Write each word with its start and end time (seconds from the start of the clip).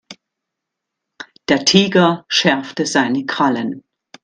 Der 1.47 1.63
Tiger 1.63 2.25
schärfte 2.27 2.87
seine 2.87 3.23
Krallen. 3.27 3.83